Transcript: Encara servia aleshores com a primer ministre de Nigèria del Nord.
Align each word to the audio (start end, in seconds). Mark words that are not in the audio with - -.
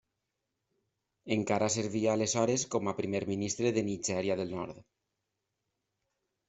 Encara 1.35 1.67
servia 1.75 2.09
aleshores 2.15 2.65
com 2.77 2.91
a 2.93 2.97
primer 3.03 3.23
ministre 3.35 3.75
de 3.79 3.87
Nigèria 3.93 4.43
del 4.43 4.57
Nord. 4.59 4.83